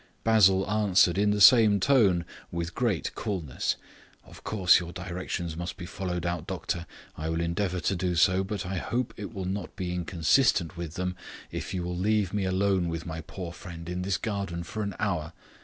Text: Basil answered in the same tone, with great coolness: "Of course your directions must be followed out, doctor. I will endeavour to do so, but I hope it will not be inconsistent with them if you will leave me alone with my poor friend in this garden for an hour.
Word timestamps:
Basil 0.23 0.67
answered 0.67 1.15
in 1.19 1.29
the 1.29 1.39
same 1.39 1.79
tone, 1.79 2.25
with 2.51 2.73
great 2.73 3.13
coolness: 3.13 3.75
"Of 4.25 4.43
course 4.43 4.79
your 4.79 4.91
directions 4.91 5.55
must 5.55 5.77
be 5.77 5.85
followed 5.85 6.25
out, 6.25 6.47
doctor. 6.47 6.87
I 7.15 7.29
will 7.29 7.39
endeavour 7.39 7.79
to 7.81 7.95
do 7.95 8.15
so, 8.15 8.43
but 8.43 8.65
I 8.65 8.77
hope 8.77 9.13
it 9.15 9.31
will 9.31 9.45
not 9.45 9.75
be 9.75 9.93
inconsistent 9.93 10.75
with 10.75 10.95
them 10.95 11.15
if 11.51 11.71
you 11.75 11.83
will 11.83 11.95
leave 11.95 12.33
me 12.33 12.45
alone 12.45 12.89
with 12.89 13.05
my 13.05 13.21
poor 13.21 13.51
friend 13.53 13.87
in 13.87 14.01
this 14.01 14.17
garden 14.17 14.63
for 14.63 14.81
an 14.81 14.95
hour. 14.99 15.33